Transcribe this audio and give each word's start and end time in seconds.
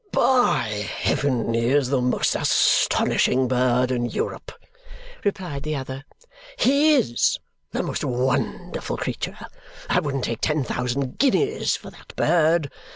"By 0.11 0.63
heaven, 0.95 1.53
he 1.53 1.65
is 1.67 1.91
the 1.91 2.01
most 2.01 2.33
astonishing 2.33 3.47
bird 3.47 3.91
in 3.91 4.07
Europe!" 4.07 4.51
replied 5.23 5.61
the 5.61 5.75
other. 5.75 6.05
"He 6.57 6.95
IS 6.95 7.37
the 7.71 7.83
most 7.83 8.03
wonderful 8.03 8.97
creature! 8.97 9.37
I 9.91 9.99
wouldn't 9.99 10.23
take 10.23 10.41
ten 10.41 10.63
thousand 10.63 11.19
guineas 11.19 11.75
for 11.75 11.91
that 11.91 12.15
bird. 12.15 12.71